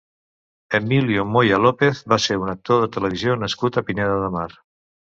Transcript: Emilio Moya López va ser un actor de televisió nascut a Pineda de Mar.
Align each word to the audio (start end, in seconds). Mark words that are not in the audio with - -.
Emilio 0.79 1.25
Moya 1.35 1.59
López 1.67 2.03
va 2.15 2.19
ser 2.25 2.41
un 2.47 2.53
actor 2.57 2.83
de 2.87 2.91
televisió 2.99 3.39
nascut 3.45 3.81
a 3.83 3.89
Pineda 3.93 4.21
de 4.27 4.37
Mar. 4.41 4.51